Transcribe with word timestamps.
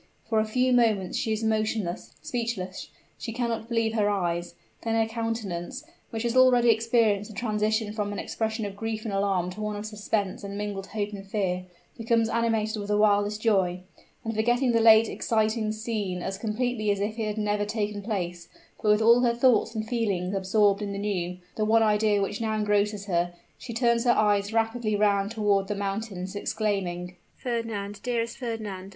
For 0.27 0.39
a 0.39 0.45
few 0.45 0.73
moments 0.73 1.15
she 1.15 1.31
is 1.31 1.43
motionless, 1.43 2.15
speechless, 2.23 2.89
she 3.19 3.31
cannot 3.31 3.69
believe 3.69 3.93
her 3.93 4.09
eyes. 4.09 4.55
Then 4.81 4.95
her 4.95 5.05
countenance, 5.05 5.83
which 6.09 6.23
has 6.23 6.35
already 6.35 6.71
experienced 6.71 7.29
the 7.29 7.35
transition 7.35 7.93
from 7.93 8.11
an 8.11 8.17
expression 8.17 8.65
of 8.65 8.75
grief 8.75 9.05
and 9.05 9.13
alarm 9.13 9.51
to 9.51 9.61
one 9.61 9.75
of 9.75 9.85
suspense 9.85 10.43
and 10.43 10.57
mingled 10.57 10.87
hope 10.87 11.11
and 11.11 11.23
fear, 11.23 11.67
becomes 11.99 12.29
animated 12.29 12.77
with 12.77 12.87
the 12.87 12.97
wildest 12.97 13.43
joy; 13.43 13.81
and 14.25 14.33
forgetting 14.33 14.71
the 14.71 14.79
late 14.79 15.07
exciting 15.07 15.71
scene 15.71 16.23
as 16.23 16.39
completely 16.39 16.89
as 16.89 16.99
if 16.99 17.19
it 17.19 17.27
had 17.27 17.37
never 17.37 17.63
taken 17.63 18.01
place, 18.01 18.49
but 18.81 18.89
with 18.89 19.03
all 19.03 19.19
her 19.19 19.35
thoughts 19.35 19.75
and 19.75 19.87
feelings 19.87 20.33
absorbed 20.33 20.81
in 20.81 20.93
the 20.93 20.97
new 20.97 21.37
the 21.57 21.63
one 21.63 21.83
idea 21.83 22.19
which 22.19 22.41
now 22.41 22.55
engrosses 22.55 23.05
her 23.05 23.35
she 23.59 23.71
turns 23.71 24.05
her 24.05 24.09
eyes 24.17 24.51
rapidly 24.51 24.95
round 24.95 25.29
toward 25.29 25.67
the 25.67 25.75
mountains, 25.75 26.35
exclaiming, 26.35 27.17
"Fernand, 27.37 27.99
dearest 28.01 28.37
Fernand! 28.39 28.89